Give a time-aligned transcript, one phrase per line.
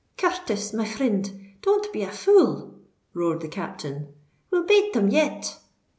[0.17, 2.73] "Curthis, my frind—don't be a fool!"
[3.13, 4.11] roared the captain:
[4.49, 5.59] "we'll bate 'em yet!"